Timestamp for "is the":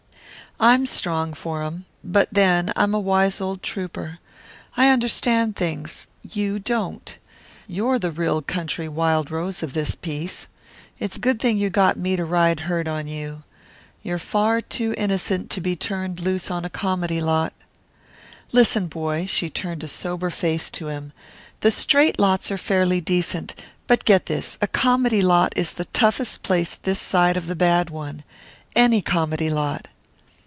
25.55-25.85